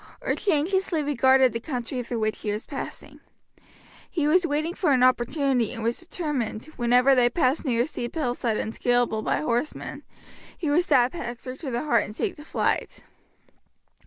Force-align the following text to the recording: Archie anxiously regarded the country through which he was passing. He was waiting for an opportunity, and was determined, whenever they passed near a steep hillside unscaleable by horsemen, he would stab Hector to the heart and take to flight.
Archie 0.23 0.51
anxiously 0.51 1.03
regarded 1.03 1.53
the 1.53 1.59
country 1.59 2.01
through 2.01 2.17
which 2.17 2.39
he 2.41 2.51
was 2.51 2.65
passing. 2.65 3.19
He 4.09 4.27
was 4.27 4.47
waiting 4.47 4.73
for 4.73 4.93
an 4.93 5.03
opportunity, 5.03 5.71
and 5.73 5.83
was 5.83 5.99
determined, 5.99 6.65
whenever 6.75 7.13
they 7.13 7.29
passed 7.29 7.65
near 7.65 7.83
a 7.83 7.85
steep 7.85 8.15
hillside 8.15 8.57
unscaleable 8.57 9.21
by 9.21 9.41
horsemen, 9.41 10.01
he 10.57 10.71
would 10.71 10.83
stab 10.85 11.13
Hector 11.13 11.55
to 11.55 11.69
the 11.69 11.83
heart 11.83 12.03
and 12.03 12.15
take 12.15 12.35
to 12.37 12.43
flight. 12.43 13.03